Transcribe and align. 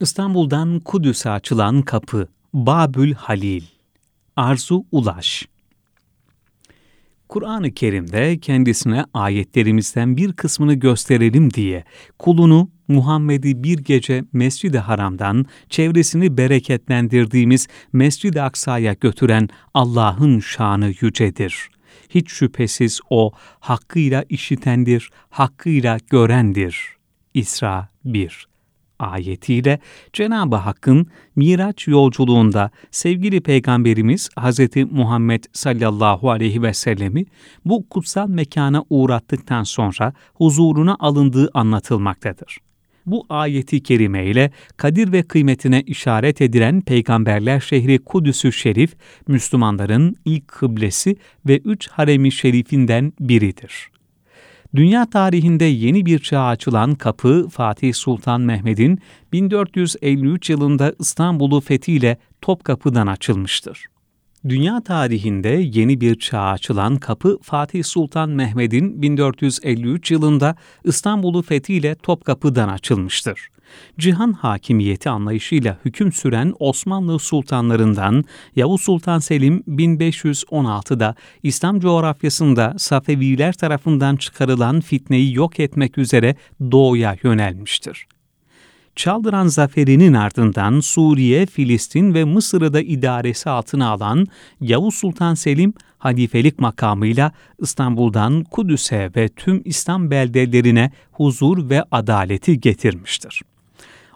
İstanbul'dan 0.00 0.80
Kudüs'e 0.80 1.30
açılan 1.30 1.82
kapı 1.82 2.28
Babül 2.54 3.14
Halil 3.14 3.62
Arzu 4.36 4.84
Ulaş 4.92 5.48
Kur'an-ı 7.28 7.74
Kerim'de 7.74 8.38
kendisine 8.38 9.04
ayetlerimizden 9.14 10.16
bir 10.16 10.32
kısmını 10.32 10.74
gösterelim 10.74 11.52
diye 11.52 11.84
kulunu 12.18 12.70
Muhammed'i 12.88 13.62
bir 13.62 13.78
gece 13.78 14.24
Mescid-i 14.32 14.78
Haram'dan 14.78 15.46
çevresini 15.68 16.36
bereketlendirdiğimiz 16.36 17.68
Mescid-i 17.92 18.42
Aksa'ya 18.42 18.92
götüren 18.92 19.48
Allah'ın 19.74 20.40
şanı 20.40 20.94
yücedir. 21.00 21.68
Hiç 22.10 22.30
şüphesiz 22.30 23.00
O 23.10 23.32
hakkıyla 23.60 24.24
işitendir, 24.28 25.10
hakkıyla 25.30 25.98
görendir. 26.10 26.96
İsra 27.34 27.88
1 28.04 28.48
ayetiyle 28.98 29.78
Cenab-ı 30.12 30.56
Hakk'ın 30.56 31.06
Miraç 31.36 31.88
yolculuğunda 31.88 32.70
sevgili 32.90 33.40
Peygamberimiz 33.40 34.28
Hz. 34.38 34.60
Muhammed 34.90 35.44
sallallahu 35.52 36.30
aleyhi 36.30 36.62
ve 36.62 36.74
sellemi 36.74 37.24
bu 37.64 37.88
kutsal 37.88 38.28
mekana 38.28 38.84
uğrattıktan 38.90 39.62
sonra 39.62 40.12
huzuruna 40.34 40.96
alındığı 41.00 41.50
anlatılmaktadır. 41.54 42.58
Bu 43.06 43.26
ayeti 43.28 43.82
kerime 43.82 44.26
ile 44.26 44.50
kadir 44.76 45.12
ve 45.12 45.22
kıymetine 45.22 45.82
işaret 45.82 46.42
edilen 46.42 46.80
peygamberler 46.80 47.60
şehri 47.60 47.98
Kudüs-ü 47.98 48.52
Şerif, 48.52 48.96
Müslümanların 49.28 50.16
ilk 50.24 50.48
kıblesi 50.48 51.16
ve 51.46 51.58
üç 51.58 51.88
haremi 51.88 52.32
şerifinden 52.32 53.12
biridir. 53.20 53.90
Dünya 54.76 55.06
tarihinde 55.10 55.64
yeni 55.64 56.06
bir 56.06 56.18
çağ 56.18 56.44
açılan 56.44 56.94
kapı 56.94 57.48
Fatih 57.48 57.94
Sultan 57.94 58.40
Mehmet'in 58.40 59.00
1453 59.32 60.50
yılında 60.50 60.94
İstanbul'u 60.98 61.60
fethiyle 61.60 62.18
Topkapı'dan 62.40 63.06
açılmıştır. 63.06 63.86
Dünya 64.48 64.80
tarihinde 64.80 65.48
yeni 65.48 66.00
bir 66.00 66.18
çağ 66.18 66.42
açılan 66.42 66.96
kapı 66.96 67.38
Fatih 67.42 67.84
Sultan 67.84 68.30
Mehmet'in 68.30 69.02
1453 69.02 70.10
yılında 70.10 70.56
İstanbul'u 70.84 71.42
fethiyle 71.42 71.94
Topkapı'dan 71.94 72.68
açılmıştır 72.68 73.50
cihan 73.98 74.32
hakimiyeti 74.32 75.10
anlayışıyla 75.10 75.78
hüküm 75.84 76.12
süren 76.12 76.54
Osmanlı 76.58 77.18
sultanlarından 77.18 78.24
Yavuz 78.56 78.80
Sultan 78.80 79.18
Selim 79.18 79.62
1516'da 79.68 81.14
İslam 81.42 81.80
coğrafyasında 81.80 82.74
Safeviler 82.78 83.52
tarafından 83.52 84.16
çıkarılan 84.16 84.80
fitneyi 84.80 85.34
yok 85.34 85.60
etmek 85.60 85.98
üzere 85.98 86.36
doğuya 86.70 87.16
yönelmiştir. 87.22 88.06
Çaldıran 88.98 89.46
zaferinin 89.46 90.14
ardından 90.14 90.80
Suriye, 90.80 91.46
Filistin 91.46 92.14
ve 92.14 92.24
Mısır'ı 92.24 92.72
da 92.72 92.80
idaresi 92.80 93.50
altına 93.50 93.88
alan 93.88 94.26
Yavuz 94.60 94.94
Sultan 94.94 95.34
Selim, 95.34 95.74
halifelik 95.98 96.58
makamıyla 96.58 97.32
İstanbul'dan 97.58 98.44
Kudüs'e 98.44 99.10
ve 99.16 99.28
tüm 99.28 99.62
İslam 99.64 100.10
beldelerine 100.10 100.90
huzur 101.12 101.70
ve 101.70 101.84
adaleti 101.90 102.60
getirmiştir. 102.60 103.42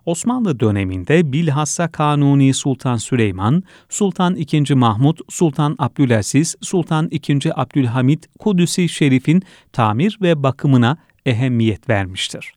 Osmanlı 0.06 0.60
döneminde 0.60 1.32
bilhassa 1.32 1.88
Kanuni 1.88 2.54
Sultan 2.54 2.96
Süleyman, 2.96 3.62
Sultan 3.88 4.36
II. 4.36 4.74
Mahmud, 4.74 5.18
Sultan 5.28 5.76
Abdülaziz, 5.78 6.56
Sultan 6.60 7.08
II. 7.10 7.38
Abdülhamit 7.54 8.28
Kudüs-i 8.38 8.88
Şerif'in 8.88 9.42
tamir 9.72 10.18
ve 10.22 10.42
bakımına 10.42 10.96
ehemmiyet 11.26 11.88
vermiştir. 11.88 12.52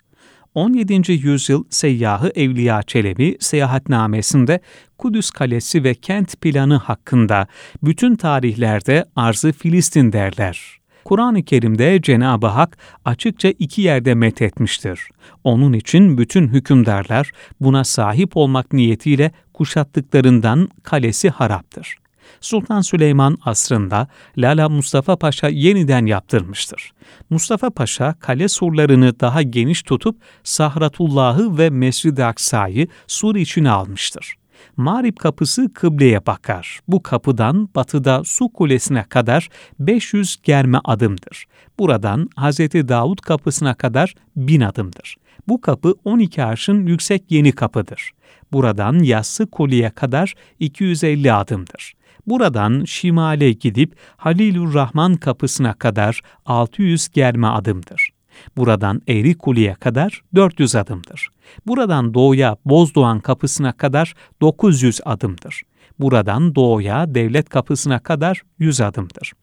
17. 0.56 1.12
yüzyıl 1.12 1.64
seyyahı 1.70 2.32
Evliya 2.36 2.84
Çelebi 2.84 3.38
seyahatnamesinde 3.40 4.60
Kudüs 4.98 5.32
Kalesi 5.32 5.84
ve 5.84 5.94
kent 5.94 6.42
planı 6.42 6.76
hakkında 6.76 7.48
bütün 7.84 8.16
tarihlerde 8.16 9.06
arzı 9.16 9.52
Filistin 9.52 10.12
derler. 10.12 10.78
Kur'an-ı 11.06 11.44
Kerim'de 11.44 12.02
Cenab-ı 12.02 12.48
Hak 12.48 12.78
açıkça 13.06 13.54
iki 13.60 13.82
yerde 13.82 14.14
methetmiştir. 14.14 15.10
Onun 15.44 15.74
için 15.74 16.18
bütün 16.18 16.48
hükümdarlar 16.48 17.32
buna 17.62 17.84
sahip 17.84 18.38
olmak 18.38 18.74
niyetiyle 18.74 19.32
kuşattıklarından 19.54 20.70
kalesi 20.84 21.30
haraptır. 21.30 21.98
Sultan 22.42 22.82
Süleyman 22.82 23.38
asrında 23.46 24.08
Lala 24.38 24.70
Mustafa 24.70 25.16
Paşa 25.16 25.48
yeniden 25.48 26.06
yaptırmıştır. 26.06 26.92
Mustafa 27.30 27.70
Paşa 27.70 28.16
kale 28.20 28.48
surlarını 28.48 29.20
daha 29.20 29.42
geniş 29.42 29.84
tutup 29.84 30.22
Sahratullah'ı 30.44 31.58
ve 31.58 31.70
Mescid-i 31.70 32.24
Aksa'yı 32.24 32.88
sur 33.08 33.36
içine 33.36 33.70
almıştır. 33.70 34.36
Mağrip 34.78 35.20
kapısı 35.20 35.74
kıbleye 35.74 36.26
bakar. 36.26 36.80
Bu 36.88 37.04
kapıdan 37.04 37.70
batıda 37.76 38.24
su 38.24 38.50
kulesine 38.50 39.04
kadar 39.04 39.50
500 39.80 40.38
germe 40.44 40.80
adımdır. 40.84 41.46
Buradan 41.80 42.30
Hz. 42.38 42.60
Davud 42.60 43.20
kapısına 43.20 43.74
kadar 43.74 44.14
1000 44.36 44.62
adımdır. 44.62 45.16
Bu 45.48 45.62
kapı 45.62 45.96
12 46.06 46.44
arşın 46.44 46.86
yüksek 46.86 47.24
yeni 47.30 47.52
kapıdır. 47.52 48.12
Buradan 48.52 49.00
Yassı 49.00 49.48
Kule'ye 49.48 49.90
kadar 49.90 50.34
250 50.60 51.34
adımdır. 51.34 51.94
Buradan 52.28 52.84
şimale 52.84 53.52
gidip 53.52 53.96
Halilur 54.18 54.74
Rahman 54.74 55.16
kapısına 55.16 55.74
kadar 55.74 56.22
600 56.46 57.10
germe 57.10 57.48
adımdır. 57.48 58.10
Buradan 58.58 59.02
Eğri 59.08 59.38
Kule'ye 59.38 59.74
kadar 59.74 60.22
400 60.36 60.76
adımdır. 60.76 61.30
Buradan 61.68 62.14
doğuya 62.14 62.58
Bozdoğan 62.66 63.20
kapısına 63.20 63.72
kadar 63.72 64.14
900 64.42 65.00
adımdır. 65.06 65.62
Buradan 66.00 66.56
doğuya 66.56 67.16
devlet 67.16 67.50
kapısına 67.50 68.00
kadar 68.00 68.42
100 68.60 68.82
adımdır. 68.82 69.34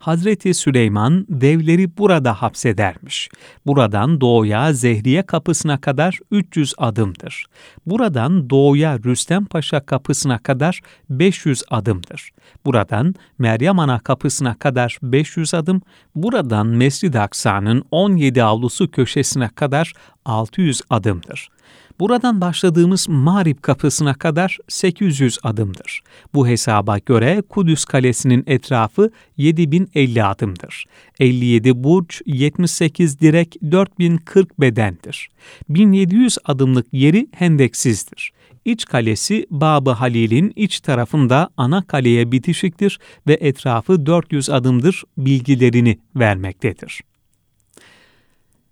Hazreti 0.00 0.54
Süleyman 0.54 1.26
devleri 1.28 1.96
burada 1.96 2.42
hapsedermiş. 2.42 3.28
Buradan 3.66 4.20
doğuya 4.20 4.72
Zehriye 4.72 5.22
kapısına 5.22 5.80
kadar 5.80 6.18
300 6.30 6.74
adımdır. 6.78 7.46
Buradan 7.86 8.50
doğuya 8.50 8.98
Rüstem 8.98 9.44
Paşa 9.44 9.86
kapısına 9.86 10.38
kadar 10.38 10.80
500 11.10 11.62
adımdır. 11.70 12.30
Buradan 12.66 13.14
Meryem 13.38 13.78
Ana 13.78 13.98
kapısına 13.98 14.54
kadar 14.54 14.98
500 15.02 15.54
adım, 15.54 15.82
buradan 16.14 16.66
Mescid-i 16.66 17.18
Aksa'nın 17.18 17.84
17 17.90 18.42
avlusu 18.42 18.90
köşesine 18.90 19.48
kadar 19.48 19.92
600 20.24 20.82
adımdır. 20.90 21.48
Buradan 22.00 22.40
başladığımız 22.40 23.08
Mağrib 23.08 23.58
kapısına 23.62 24.14
kadar 24.14 24.58
800 24.68 25.38
adımdır. 25.42 26.02
Bu 26.34 26.48
hesaba 26.48 26.98
göre 26.98 27.42
Kudüs 27.48 27.84
Kalesi'nin 27.84 28.44
etrafı 28.46 29.10
7050 29.36 30.24
adımdır. 30.24 30.84
57 31.18 31.84
burç, 31.84 32.22
78 32.26 33.20
direk, 33.20 33.56
4040 33.70 34.60
bedendir. 34.60 35.28
1700 35.68 36.38
adımlık 36.44 36.86
yeri 36.92 37.28
hendeksizdir. 37.32 38.32
İç 38.64 38.84
kalesi 38.84 39.46
Babı 39.50 39.90
Halil'in 39.90 40.52
iç 40.56 40.80
tarafında 40.80 41.50
ana 41.56 41.82
kaleye 41.82 42.32
bitişiktir 42.32 42.98
ve 43.26 43.38
etrafı 43.40 44.06
400 44.06 44.50
adımdır 44.50 45.02
bilgilerini 45.18 45.98
vermektedir. 46.16 47.00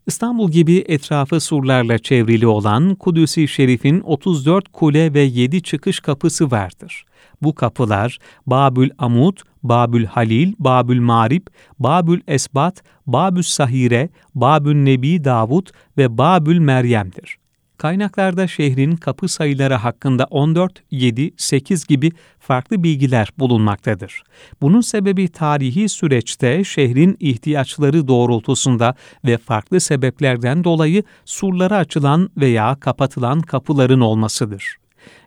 İstanbul 0.09 0.51
gibi 0.51 0.85
etrafı 0.89 1.41
surlarla 1.41 1.99
çevrili 1.99 2.47
olan 2.47 2.95
Kudüs-i 2.95 3.49
Şerif'in 3.49 4.01
34 4.01 4.69
kule 4.73 5.15
ve 5.15 5.21
7 5.21 5.63
çıkış 5.63 6.01
kapısı 6.01 6.51
vardır. 6.51 7.05
Bu 7.43 7.55
kapılar 7.55 8.19
Babül 8.47 8.91
Amud, 8.99 9.37
Babül 9.63 10.05
Halil, 10.05 10.55
Babül 10.59 11.01
Marib, 11.01 11.47
Babül 11.79 12.21
Esbat, 12.29 12.83
Babül 13.07 13.43
Sahire, 13.43 14.09
Babül 14.35 14.75
Nebi 14.75 15.25
Davud 15.25 15.67
ve 15.99 16.19
Babül 16.19 16.59
Meryem'dir. 16.59 17.39
Kaynaklarda 17.79 18.47
şehrin 18.47 18.97
kapı 18.97 19.29
sayıları 19.29 19.75
hakkında 19.75 20.25
14, 20.25 20.83
7, 20.91 21.31
8 21.37 21.87
gibi 21.87 22.13
farklı 22.39 22.83
bilgiler 22.83 23.33
bulunmaktadır. 23.39 24.23
Bunun 24.61 24.81
sebebi 24.81 25.29
tarihi 25.29 25.89
süreçte 25.89 26.65
şehrin 26.65 27.17
ihtiyaçları 27.21 28.09
doğrultusunda 28.09 28.95
ve 29.25 29.39
farklı 29.39 29.81
sebeplerden 29.81 30.65
dolayı 30.65 31.03
surlara 31.25 31.77
açılan 31.77 32.31
veya 32.37 32.77
kapatılan 32.81 33.41
kapıların 33.41 34.01
olmasıdır. 34.01 34.77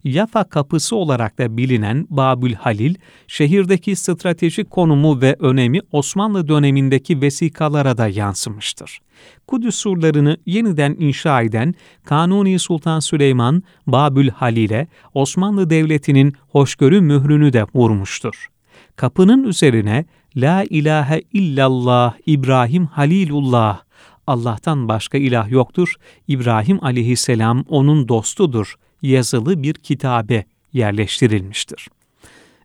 Yafa 0.03 0.43
kapısı 0.43 0.95
olarak 0.95 1.37
da 1.37 1.57
bilinen 1.57 2.07
Babül 2.09 2.53
Halil, 2.53 2.95
şehirdeki 3.27 3.95
stratejik 3.95 4.69
konumu 4.69 5.21
ve 5.21 5.35
önemi 5.39 5.79
Osmanlı 5.91 6.47
dönemindeki 6.47 7.21
vesikalara 7.21 7.97
da 7.97 8.07
yansımıştır. 8.07 8.99
Kudüs 9.47 9.75
surlarını 9.75 10.37
yeniden 10.45 10.95
inşa 10.99 11.41
eden 11.41 11.75
Kanuni 12.03 12.59
Sultan 12.59 12.99
Süleyman, 12.99 13.63
Babül 13.87 14.29
Halil'e 14.29 14.87
Osmanlı 15.13 15.69
Devleti'nin 15.69 16.33
hoşgörü 16.49 17.01
mührünü 17.01 17.53
de 17.53 17.65
vurmuştur. 17.75 18.47
Kapının 18.95 19.43
üzerine 19.43 20.05
La 20.35 20.63
ilahe 20.69 21.21
illallah 21.33 22.13
İbrahim 22.25 22.85
Halilullah 22.85 23.81
Allah'tan 24.27 24.87
başka 24.87 25.17
ilah 25.17 25.51
yoktur, 25.51 25.95
İbrahim 26.27 26.83
aleyhisselam 26.83 27.65
onun 27.69 28.07
dostudur 28.07 28.75
yazılı 29.01 29.63
bir 29.63 29.73
kitabe 29.73 30.45
yerleştirilmiştir. 30.73 31.87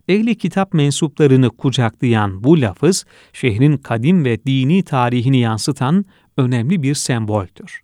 Ehli 0.07 0.37
kitap 0.37 0.73
mensuplarını 0.73 1.49
kucaklayan 1.49 2.43
bu 2.43 2.61
lafız, 2.61 3.05
şehrin 3.33 3.77
kadim 3.77 4.25
ve 4.25 4.45
dini 4.45 4.83
tarihini 4.83 5.39
yansıtan 5.39 6.05
önemli 6.37 6.83
bir 6.83 6.95
semboldür. 6.95 7.81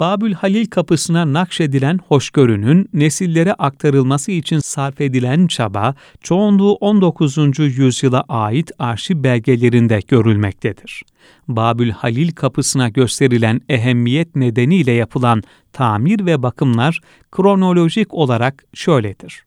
Babül 0.00 0.32
Halil 0.32 0.66
kapısına 0.66 1.32
nakşedilen 1.32 1.98
hoşgörünün 2.08 2.88
nesillere 2.92 3.52
aktarılması 3.52 4.32
için 4.32 4.58
sarf 4.58 5.00
edilen 5.00 5.46
çaba, 5.46 5.94
çoğunluğu 6.20 6.72
19. 6.72 7.38
yüzyıla 7.58 8.24
ait 8.28 8.70
arşiv 8.78 9.22
belgelerinde 9.22 10.00
görülmektedir. 10.08 11.02
Babül 11.48 11.90
Halil 11.90 12.32
kapısına 12.32 12.88
gösterilen 12.88 13.60
ehemmiyet 13.68 14.36
nedeniyle 14.36 14.92
yapılan 14.92 15.42
tamir 15.72 16.26
ve 16.26 16.42
bakımlar 16.42 17.00
kronolojik 17.32 18.14
olarak 18.14 18.64
şöyledir. 18.74 19.44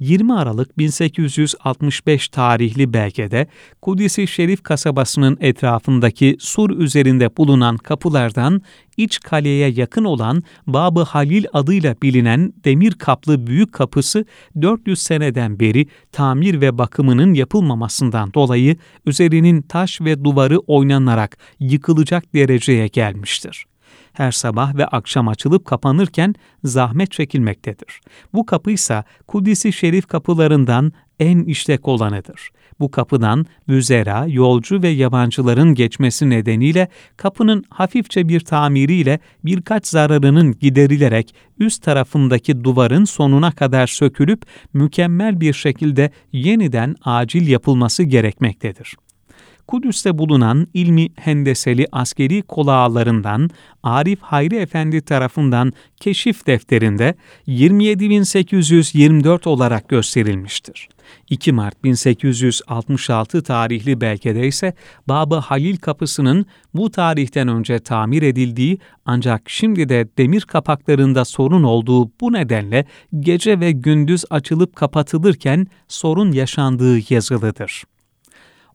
20 0.00 0.32
Aralık 0.32 0.78
1865 0.78 2.28
tarihli 2.28 2.92
belgede 2.92 3.46
Kudüs-i 3.82 4.26
Şerif 4.26 4.62
kasabasının 4.62 5.38
etrafındaki 5.40 6.36
sur 6.40 6.70
üzerinde 6.70 7.36
bulunan 7.36 7.76
kapılardan 7.76 8.62
iç 8.96 9.20
kaleye 9.20 9.70
yakın 9.70 10.04
olan 10.04 10.42
Babı 10.66 11.02
Halil 11.02 11.44
adıyla 11.52 11.96
bilinen 12.02 12.52
demir 12.64 12.92
kaplı 12.92 13.46
büyük 13.46 13.72
kapısı 13.72 14.24
400 14.62 15.02
seneden 15.02 15.60
beri 15.60 15.86
tamir 16.12 16.60
ve 16.60 16.78
bakımının 16.78 17.34
yapılmamasından 17.34 18.34
dolayı 18.34 18.76
üzerinin 19.06 19.62
taş 19.62 20.00
ve 20.00 20.24
duvarı 20.24 20.58
oynanarak 20.58 21.38
yıkılacak 21.60 22.34
dereceye 22.34 22.86
gelmiştir 22.86 23.66
her 24.18 24.32
sabah 24.32 24.74
ve 24.74 24.86
akşam 24.86 25.28
açılıp 25.28 25.64
kapanırken 25.64 26.34
zahmet 26.64 27.10
çekilmektedir. 27.12 28.00
Bu 28.34 28.46
kapı 28.46 28.70
ise 28.70 29.04
Kudüs-i 29.26 29.72
Şerif 29.72 30.06
kapılarından 30.06 30.92
en 31.20 31.44
işlek 31.44 31.88
olanıdır. 31.88 32.50
Bu 32.80 32.90
kapıdan 32.90 33.46
müzera, 33.66 34.26
yolcu 34.28 34.82
ve 34.82 34.88
yabancıların 34.88 35.74
geçmesi 35.74 36.30
nedeniyle 36.30 36.88
kapının 37.16 37.64
hafifçe 37.70 38.28
bir 38.28 38.40
tamiriyle 38.40 39.18
birkaç 39.44 39.86
zararının 39.86 40.58
giderilerek 40.58 41.34
üst 41.58 41.82
tarafındaki 41.82 42.64
duvarın 42.64 43.04
sonuna 43.04 43.50
kadar 43.50 43.86
sökülüp 43.86 44.42
mükemmel 44.72 45.40
bir 45.40 45.52
şekilde 45.52 46.10
yeniden 46.32 46.94
acil 47.04 47.48
yapılması 47.48 48.02
gerekmektedir. 48.02 48.96
Kudüs'te 49.68 50.18
bulunan 50.18 50.66
ilmi 50.74 51.08
hendeseli 51.16 51.86
askeri 51.92 52.42
kolağlarından 52.42 53.50
Arif 53.82 54.20
Hayri 54.20 54.56
Efendi 54.56 55.00
tarafından 55.00 55.72
keşif 56.00 56.46
defterinde 56.46 57.14
27824 57.46 59.46
olarak 59.46 59.88
gösterilmiştir. 59.88 60.88
2 61.30 61.52
Mart 61.52 61.84
1866 61.84 63.42
tarihli 63.42 64.00
belgede 64.00 64.46
ise 64.46 64.74
Babı 65.08 65.36
Halil 65.36 65.76
Kapısı'nın 65.76 66.46
bu 66.74 66.90
tarihten 66.90 67.48
önce 67.48 67.78
tamir 67.78 68.22
edildiği 68.22 68.78
ancak 69.06 69.50
şimdi 69.50 69.88
de 69.88 70.08
demir 70.18 70.40
kapaklarında 70.40 71.24
sorun 71.24 71.62
olduğu 71.62 72.10
bu 72.20 72.32
nedenle 72.32 72.84
gece 73.20 73.60
ve 73.60 73.72
gündüz 73.72 74.24
açılıp 74.30 74.76
kapatılırken 74.76 75.66
sorun 75.88 76.32
yaşandığı 76.32 77.14
yazılıdır. 77.14 77.84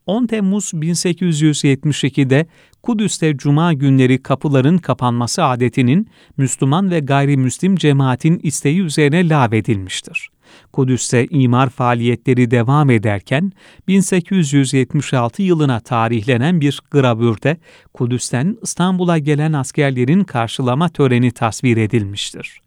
10 0.08 0.28
Temmuz 0.28 0.66
1872'de 0.74 2.46
Kudüs'te 2.84 3.38
cuma 3.38 3.74
günleri 3.74 4.24
kapıların 4.24 4.78
kapanması 4.78 5.44
adetinin 5.44 6.08
Müslüman 6.38 6.92
ve 6.92 7.00
gayrimüslim 7.00 7.76
cemaatin 7.76 8.40
isteği 8.44 8.82
üzerine 8.82 9.30
lağvedilmiştir. 9.30 10.30
Kudüs'te 10.74 11.28
imar 11.30 11.70
faaliyetleri 11.70 12.52
devam 12.52 12.90
ederken 12.90 13.52
1876 13.88 15.42
yılına 15.42 15.80
tarihlenen 15.80 16.62
bir 16.62 16.82
gravürde 16.92 17.58
Kudüs'ten 17.94 18.58
İstanbul'a 18.62 19.18
gelen 19.18 19.54
askerlerin 19.54 20.24
karşılama 20.24 20.90
töreni 20.90 21.32
tasvir 21.32 21.78
edilmiştir 21.78 22.64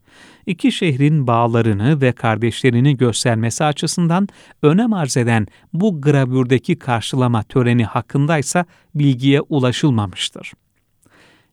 iki 0.46 0.72
şehrin 0.72 1.26
bağlarını 1.26 2.00
ve 2.00 2.12
kardeşlerini 2.12 2.96
göstermesi 2.96 3.64
açısından 3.64 4.28
önem 4.62 4.92
arz 4.92 5.16
eden 5.16 5.46
bu 5.72 6.00
gravürdeki 6.00 6.78
karşılama 6.78 7.42
töreni 7.42 7.84
hakkındaysa 7.84 8.64
bilgiye 8.94 9.40
ulaşılmamıştır. 9.40 10.52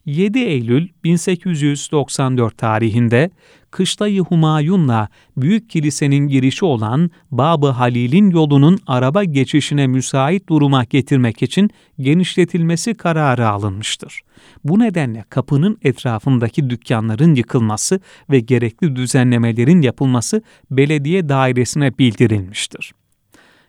7 0.06 0.40
Eylül 0.40 0.88
1894 1.04 2.58
tarihinde 2.58 3.30
Kışlayı 3.72 4.22
Humayun'la 4.22 5.08
Büyük 5.38 5.70
Kilisenin 5.70 6.28
girişi 6.28 6.66
olan 6.66 7.12
Babı 7.32 7.68
Halil'in 7.68 8.30
yolunun 8.30 8.80
araba 8.88 9.24
geçişine 9.24 9.88
müsait 9.88 10.50
duruma 10.50 10.84
getirmek 10.84 11.44
için 11.44 11.70
genişletilmesi 12.00 12.94
kararı 12.94 13.50
alınmıştır. 13.50 14.22
Bu 14.64 14.80
nedenle 14.80 15.26
kapının 15.30 15.78
etrafındaki 15.82 16.70
dükkanların 16.70 17.36
yıkılması 17.36 18.00
ve 18.30 18.40
gerekli 18.40 18.96
düzenlemelerin 18.96 19.82
yapılması 19.82 20.42
belediye 20.72 21.30
dairesine 21.30 21.98
bildirilmiştir. 21.98 22.94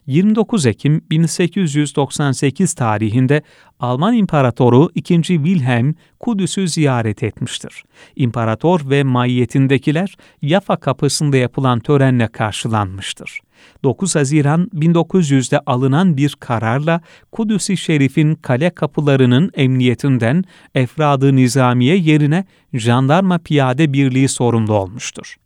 29 0.07 0.67
Ekim 0.67 1.01
1898 1.11 2.75
tarihinde 2.75 3.43
Alman 3.81 4.15
İmparatoru 4.15 4.91
II. 4.95 5.23
Wilhelm 5.23 5.95
Kudüs'ü 6.21 6.69
ziyaret 6.69 7.23
etmiştir. 7.23 7.85
İmparator 8.17 8.91
ve 8.91 9.03
maiyetindekiler 9.03 10.17
Yafa 10.43 10.77
kapısında 10.77 11.37
yapılan 11.37 11.81
törenle 11.81 12.29
karşılanmıştır. 12.29 13.41
9 13.85 14.17
Haziran 14.17 14.71
1900'de 14.75 15.61
alınan 15.67 16.17
bir 16.17 16.37
kararla 16.41 17.01
Kudüs-i 17.33 17.77
Şerif'in 17.77 18.35
kale 18.35 18.71
kapılarının 18.71 19.51
emniyetinden 19.55 20.45
Efradı 20.75 21.37
Nizamiye 21.37 21.97
yerine 21.97 22.45
Jandarma 22.73 23.39
Piyade 23.39 23.93
Birliği 23.93 24.29
sorumlu 24.29 24.75
olmuştur. 24.75 25.37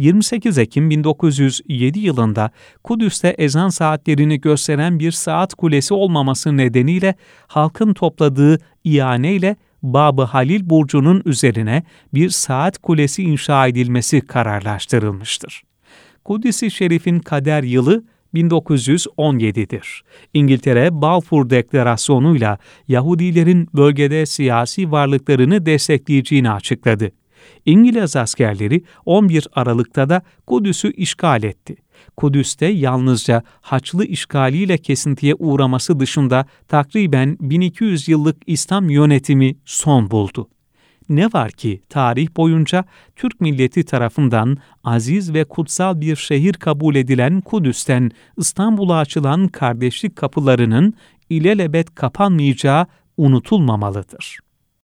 28 0.00 0.58
Ekim 0.58 0.90
1907 0.90 1.98
yılında 1.98 2.50
Kudüs'te 2.84 3.28
ezan 3.28 3.68
saatlerini 3.68 4.40
gösteren 4.40 4.98
bir 4.98 5.12
saat 5.12 5.54
kulesi 5.54 5.94
olmaması 5.94 6.56
nedeniyle 6.56 7.14
halkın 7.46 7.94
topladığı 7.94 8.58
ianeyle 8.84 9.56
Babı 9.82 10.22
Halil 10.22 10.70
Burcu'nun 10.70 11.22
üzerine 11.24 11.82
bir 12.14 12.28
saat 12.28 12.78
kulesi 12.78 13.22
inşa 13.22 13.66
edilmesi 13.66 14.20
kararlaştırılmıştır. 14.20 15.62
Kudüs-i 16.24 16.70
Şerif'in 16.70 17.18
kader 17.18 17.62
yılı 17.62 18.04
1917'dir. 18.34 20.02
İngiltere 20.34 21.02
Balfour 21.02 21.50
Deklarasyonu'yla 21.50 22.58
Yahudilerin 22.88 23.68
bölgede 23.74 24.26
siyasi 24.26 24.90
varlıklarını 24.90 25.66
destekleyeceğini 25.66 26.50
açıkladı. 26.50 27.10
İngiliz 27.66 28.16
askerleri 28.16 28.84
11 29.04 29.48
Aralık'ta 29.52 30.08
da 30.08 30.22
Kudüs'ü 30.46 30.92
işgal 30.92 31.42
etti. 31.42 31.76
Kudüs'te 32.16 32.66
yalnızca 32.66 33.42
Haçlı 33.60 34.04
işgaliyle 34.04 34.78
kesintiye 34.78 35.34
uğraması 35.34 36.00
dışında 36.00 36.46
takriben 36.68 37.36
1200 37.40 38.08
yıllık 38.08 38.36
İslam 38.46 38.90
yönetimi 38.90 39.56
son 39.64 40.10
buldu. 40.10 40.48
Ne 41.08 41.26
var 41.26 41.50
ki 41.50 41.82
tarih 41.88 42.28
boyunca 42.36 42.84
Türk 43.16 43.40
milleti 43.40 43.84
tarafından 43.84 44.56
aziz 44.84 45.34
ve 45.34 45.44
kutsal 45.44 46.00
bir 46.00 46.16
şehir 46.16 46.52
kabul 46.52 46.94
edilen 46.94 47.40
Kudüs'ten 47.40 48.10
İstanbul'a 48.36 48.98
açılan 48.98 49.48
kardeşlik 49.48 50.16
kapılarının 50.16 50.94
ilelebet 51.30 51.94
kapanmayacağı 51.94 52.86
unutulmamalıdır. 53.16 54.38